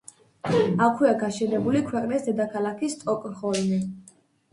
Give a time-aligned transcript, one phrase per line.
[0.85, 3.79] აქვეა გაშენებული ქვეყნის დედაქალაქი სტოკჰოლმი.